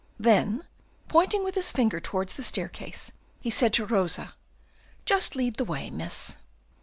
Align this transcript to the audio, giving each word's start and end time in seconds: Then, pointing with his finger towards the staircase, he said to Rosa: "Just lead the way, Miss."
Then, 0.19 0.63
pointing 1.09 1.43
with 1.43 1.53
his 1.53 1.71
finger 1.71 1.99
towards 1.99 2.33
the 2.33 2.41
staircase, 2.41 3.11
he 3.39 3.51
said 3.51 3.71
to 3.73 3.85
Rosa: 3.85 4.33
"Just 5.05 5.35
lead 5.35 5.57
the 5.57 5.63
way, 5.63 5.91
Miss." 5.91 6.37